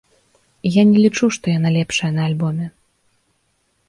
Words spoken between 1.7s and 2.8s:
лепшая на альбоме.